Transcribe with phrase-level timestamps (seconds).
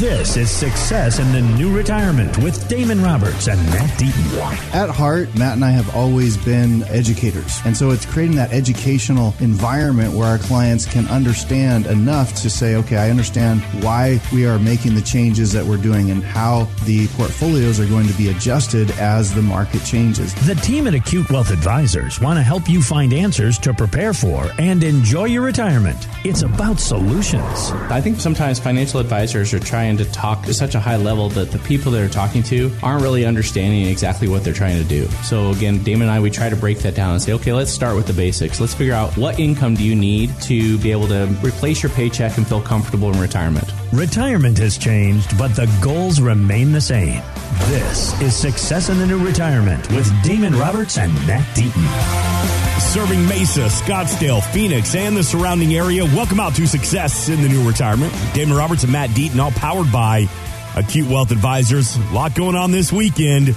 [0.00, 4.74] This is Success in the New Retirement with Damon Roberts and Matt Deaton.
[4.74, 7.60] At heart, Matt and I have always been educators.
[7.64, 12.74] And so it's creating that educational environment where our clients can understand enough to say,
[12.74, 17.06] okay, I understand why we are making the changes that we're doing and how the
[17.08, 20.34] portfolios are going to be adjusted as the market changes.
[20.44, 24.50] The team at Acute Wealth Advisors want to help you find answers to prepare for
[24.58, 26.08] and enjoy your retirement.
[26.24, 27.70] It's about solutions.
[27.90, 31.50] I think sometimes financial advisors are trying to talk to such a high level that
[31.50, 35.06] the people they're talking to aren't really understanding exactly what they're trying to do.
[35.22, 37.70] So again, Damon and I, we try to break that down and say, okay, let's
[37.70, 38.60] start with the basics.
[38.60, 42.36] Let's figure out what income do you need to be able to replace your paycheck
[42.38, 43.70] and feel comfortable in retirement.
[43.92, 47.22] Retirement has changed, but the goals remain the same.
[47.66, 52.63] This is Success in the New Retirement with Damon Roberts and Matt Deaton.
[52.80, 56.04] Serving Mesa, Scottsdale, Phoenix, and the surrounding area.
[56.04, 58.12] Welcome out to Success in the New Retirement.
[58.34, 60.28] Damon Roberts and Matt Deaton, all powered by
[60.76, 61.96] Acute Wealth Advisors.
[61.96, 63.48] A lot going on this weekend.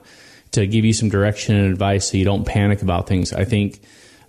[0.51, 3.33] to give you some direction and advice so you don't panic about things.
[3.33, 3.79] I think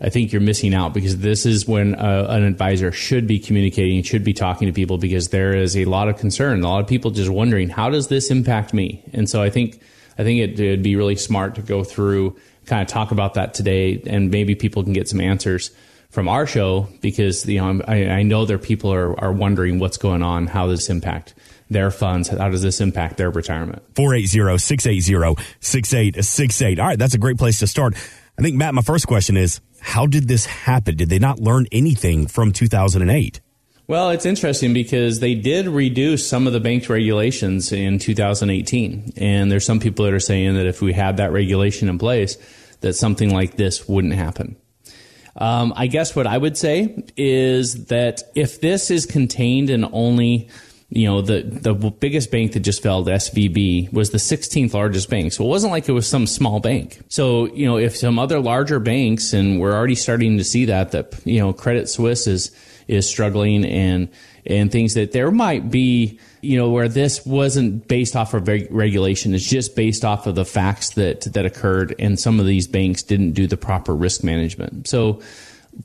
[0.00, 4.02] I think you're missing out because this is when uh, an advisor should be communicating,
[4.02, 6.86] should be talking to people because there is a lot of concern, a lot of
[6.86, 9.02] people just wondering how does this impact me.
[9.14, 9.80] And so I think
[10.19, 13.54] I think it, it'd be really smart to go through, kind of talk about that
[13.54, 15.71] today, and maybe people can get some answers
[16.10, 19.99] from our show because you know I, I know there people are, are wondering what's
[19.99, 21.34] going on, how does this impact
[21.69, 23.82] their funds, how does this impact their retirement?
[23.94, 26.78] 480-680-6868.
[26.78, 27.94] All right, that's a great place to start.
[28.38, 30.97] I think Matt, my first question is, how did this happen?
[30.97, 33.41] Did they not learn anything from 2008?
[33.88, 39.12] Well, it's interesting because they did reduce some of the bank regulations in 2018.
[39.16, 42.36] And there's some people that are saying that if we had that regulation in place,
[42.80, 44.56] that something like this wouldn't happen.
[45.36, 50.48] Um, I guess what I would say is that if this is contained in only
[50.88, 55.32] you know the the biggest bank that just failed SVB was the 16th largest bank.
[55.32, 57.00] So it wasn't like it was some small bank.
[57.08, 60.92] So you know if some other larger banks and we're already starting to see that
[60.92, 62.52] that you know Credit Suisse is
[62.86, 64.08] is struggling and
[64.46, 68.69] and things that there might be you know where this wasn't based off of reg-
[68.70, 69.34] regulation.
[69.34, 73.02] It's just based off of the facts that that occurred and some of these banks
[73.02, 74.86] didn't do the proper risk management.
[74.86, 75.20] So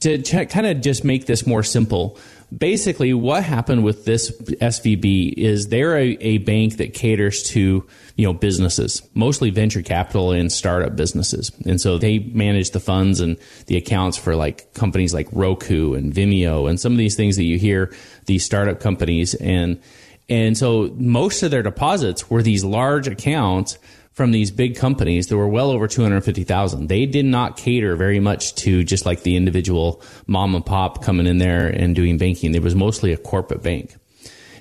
[0.02, 2.20] to ch- kind of just make this more simple
[2.56, 8.26] basically what happened with this SVB is they're a, a, bank that caters to you
[8.26, 13.38] know businesses, mostly venture capital and startup businesses, and so they manage the funds and
[13.68, 17.44] the accounts for like companies like Roku and Vimeo and some of these things that
[17.44, 17.94] you hear
[18.26, 19.34] these startup companies.
[19.36, 19.80] And
[20.28, 23.78] and so most of their deposits were these large accounts
[24.12, 26.88] from these big companies that were well over 250,000.
[26.88, 31.28] They did not cater very much to just like the individual mom and pop coming
[31.28, 32.54] in there and doing banking.
[32.54, 33.96] It was mostly a corporate bank.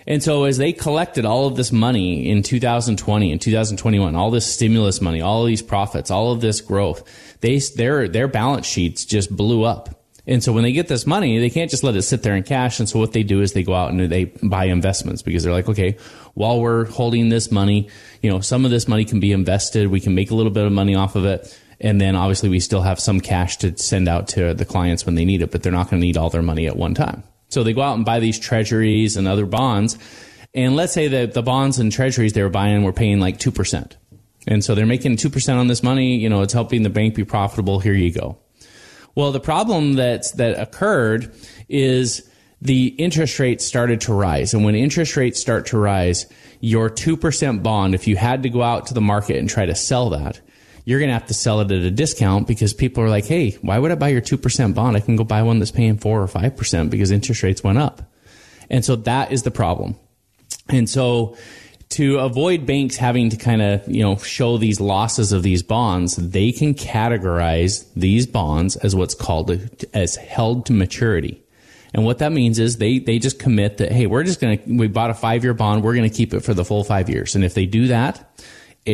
[0.06, 4.47] And so as they collected all of this money in 2020 and 2021, all this
[4.47, 7.03] stimulus money, all these profits, all of this growth,
[7.41, 10.00] they, their, their balance sheets just blew up.
[10.26, 12.43] And so when they get this money, they can't just let it sit there in
[12.43, 12.78] cash.
[12.78, 15.52] And so what they do is they go out and they buy investments because they're
[15.52, 15.96] like, okay,
[16.34, 17.88] while we're holding this money,
[18.22, 19.88] you know, some of this money can be invested.
[19.88, 21.58] We can make a little bit of money off of it.
[21.81, 25.14] And then obviously we still have some cash to send out to the clients when
[25.14, 27.22] they need it, but they're not going to need all their money at one time.
[27.49, 29.99] So they go out and buy these treasuries and other bonds.
[30.55, 33.93] And let's say that the bonds and treasuries they were buying were paying like 2%.
[34.46, 36.17] And so they're making 2% on this money.
[36.17, 37.81] You know, it's helping the bank be profitable.
[37.81, 38.38] Here you go.
[39.15, 41.35] Well, the problem that that occurred
[41.69, 42.29] is
[42.62, 46.27] the interest rates started to rise, and when interest rates start to rise,
[46.61, 49.67] your two percent bond, if you had to go out to the market and try
[49.67, 50.41] to sell that,
[50.85, 53.53] you're going to have to sell it at a discount because people are like, "Hey,
[53.62, 54.97] why would I buy your two percent bond?
[54.97, 57.79] I can go buy one that's paying four or five percent because interest rates went
[57.79, 58.03] up."
[58.69, 59.97] And so that is the problem.
[60.69, 61.37] And so
[61.91, 66.17] to avoid banks having to kind of, you know, show these losses of these bonds,
[66.17, 71.43] they can categorize these bonds as what's called a, as held to maturity.
[71.93, 74.77] And what that means is they, they just commit that, hey, we're just going to,
[74.77, 77.11] we bought a five year bond, we're going to keep it for the full five
[77.11, 77.35] years.
[77.35, 78.41] And if they do that,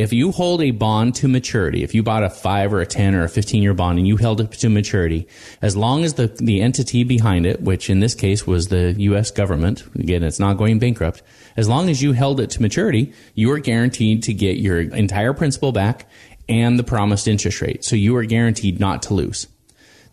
[0.01, 3.15] if you hold a bond to maturity, if you bought a five or a 10
[3.15, 5.27] or a 15 year bond and you held it to maturity,
[5.63, 9.31] as long as the, the entity behind it, which in this case was the U.S.
[9.31, 11.23] government, again, it's not going bankrupt,
[11.57, 15.33] as long as you held it to maturity, you are guaranteed to get your entire
[15.33, 16.09] principal back
[16.49, 17.85] and the promised interest rate.
[17.85, 19.49] So you are guaranteed not to lose.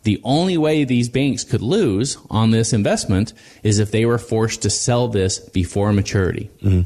[0.04, 3.34] The only way these banks could lose on this investment
[3.64, 6.50] is if they were forced to sell this before maturity.
[6.62, 6.82] Mm-hmm.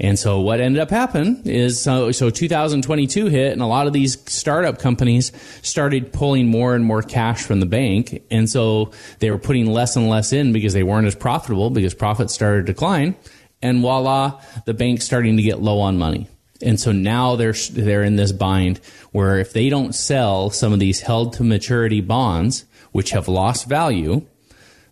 [0.00, 3.92] And so what ended up happening is so, so 2022 hit and a lot of
[3.92, 8.22] these startup companies started pulling more and more cash from the bank.
[8.30, 11.94] And so they were putting less and less in because they weren't as profitable because
[11.94, 13.16] profits started to decline.
[13.60, 16.28] And voila, the bank's starting to get low on money.
[16.60, 18.78] And so now they're they're in this bind
[19.12, 23.68] where if they don't sell some of these held to maturity bonds, which have lost
[23.68, 24.22] value,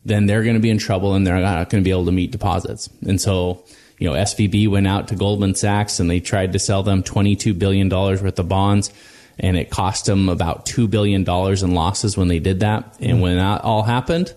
[0.04, 2.12] then they're going to be in trouble and they're not going to be able to
[2.12, 2.88] meet deposits.
[3.06, 3.64] And so
[3.98, 7.58] you know, SVB went out to Goldman Sachs and they tried to sell them $22
[7.58, 8.92] billion worth of bonds.
[9.38, 12.94] And it cost them about $2 billion in losses when they did that.
[12.94, 13.04] Mm-hmm.
[13.04, 14.34] And when that all happened,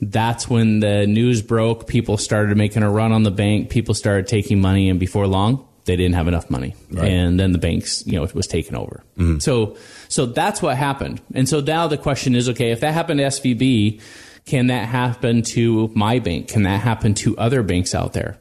[0.00, 1.86] that's when the news broke.
[1.86, 3.70] People started making a run on the bank.
[3.70, 4.90] People started taking money.
[4.90, 6.74] And before long, they didn't have enough money.
[6.90, 7.10] Right.
[7.10, 9.02] And then the banks, you know, it was taken over.
[9.16, 9.38] Mm-hmm.
[9.38, 9.76] So,
[10.08, 11.22] so that's what happened.
[11.34, 14.00] And so now the question is, okay, if that happened to SVB,
[14.44, 16.48] can that happen to my bank?
[16.48, 18.38] Can that happen to other banks out there?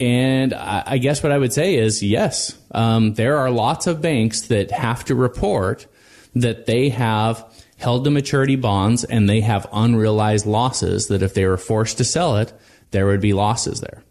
[0.00, 4.42] And I guess what I would say is yes, um, there are lots of banks
[4.42, 5.86] that have to report
[6.34, 7.44] that they have
[7.78, 12.04] held to maturity bonds and they have unrealized losses that if they were forced to
[12.04, 12.52] sell it,
[12.90, 14.02] there would be losses there.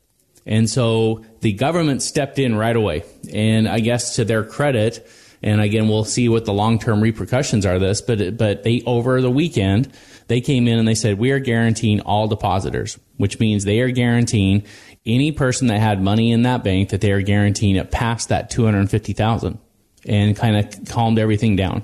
[0.45, 3.03] And so the government stepped in right away.
[3.31, 5.07] And I guess to their credit,
[5.43, 9.21] and again, we'll see what the long term repercussions are this, but, but they, over
[9.21, 9.91] the weekend,
[10.27, 13.91] they came in and they said, we are guaranteeing all depositors, which means they are
[13.91, 14.63] guaranteeing
[15.05, 18.49] any person that had money in that bank that they are guaranteeing it past that
[18.49, 19.57] 250,000
[20.05, 21.83] and kind of calmed everything down.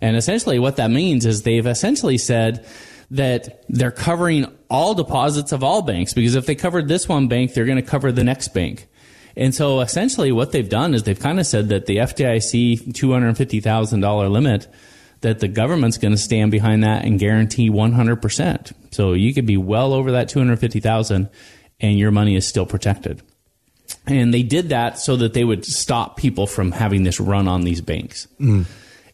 [0.00, 2.66] And essentially what that means is they've essentially said
[3.10, 7.52] that they're covering all deposits of all banks because if they covered this one bank,
[7.52, 8.88] they're going to cover the next bank.
[9.36, 14.30] And so essentially what they've done is they've kind of said that the FDIC $250,000
[14.30, 14.66] limit
[15.22, 18.72] that the government's going to stand behind that and guarantee 100%.
[18.90, 21.28] So you could be well over that 250,000
[21.80, 23.22] and your money is still protected.
[24.06, 27.62] And they did that so that they would stop people from having this run on
[27.62, 28.26] these banks.
[28.40, 28.66] Mm.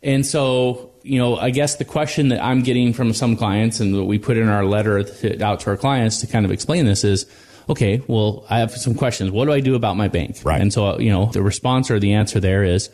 [0.02, 3.96] And so, you know, I guess the question that I'm getting from some clients and
[3.96, 6.86] what we put in our letter to, out to our clients to kind of explain
[6.86, 7.26] this is,
[7.68, 9.30] okay, well, I have some questions.
[9.30, 10.38] What do I do about my bank?
[10.42, 10.60] Right.
[10.60, 12.88] And so, you know, the response or the answer there is,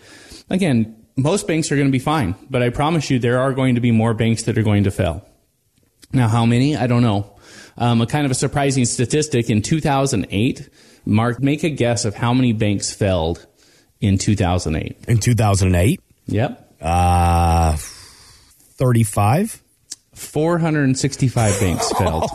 [0.51, 3.77] again, most banks are going to be fine, but I promise you there are going
[3.77, 5.27] to be more banks that are going to fail.
[6.13, 6.77] Now, how many?
[6.77, 7.33] I don't know.
[7.77, 10.69] Um, a kind of a surprising statistic in 2008,
[11.05, 13.45] Mark, make a guess of how many banks failed
[14.01, 14.97] in 2008.
[15.09, 16.01] In 2008?
[16.27, 16.77] Yep.
[16.81, 19.64] Uh, 35?
[20.15, 22.31] 465 banks failed.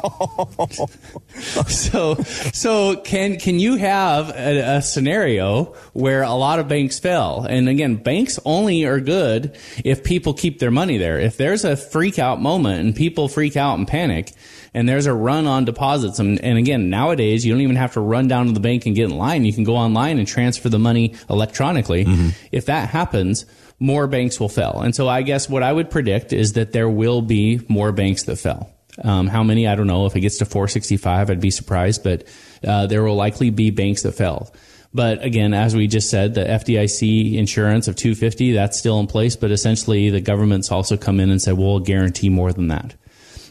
[1.68, 7.46] so, so can can you have a, a, scenario where a lot of banks fail?
[7.50, 11.20] And again, banks only are good if people keep their money there.
[11.20, 14.34] If there's a freak out moment and people freak out and panic,
[14.74, 16.20] and there's a run on deposits.
[16.20, 18.96] And, and again, nowadays you don't even have to run down to the bank and
[18.96, 19.46] get in line.
[19.46, 22.06] You can go online and transfer the money electronically.
[22.06, 22.30] Mm-hmm.
[22.52, 23.46] If that happens,
[23.80, 24.82] more banks will fail.
[24.84, 28.24] And so I guess what I would predict is that there will be more banks
[28.24, 28.70] that fail.
[29.04, 29.68] Um, how many?
[29.68, 30.06] I don't know.
[30.06, 32.28] If it gets to 465, I'd be surprised, but
[32.68, 34.54] uh, there will likely be banks that fail.
[34.94, 39.36] But again, as we just said, the FDIC insurance of 250, that's still in place,
[39.36, 42.96] but essentially the government's also come in and said, well, guarantee more than that.